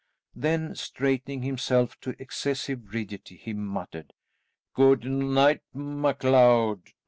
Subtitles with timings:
[0.35, 4.13] Then straightening himself to excessive rigidity he muttered,
[4.73, 6.81] "Good night, MacLeod.